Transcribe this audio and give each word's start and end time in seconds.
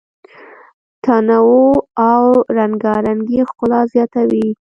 تنوع 1.03 1.75
او 2.11 2.23
رنګارنګي 2.57 3.39
ښکلا 3.49 3.81
زیاتوي. 3.93 4.47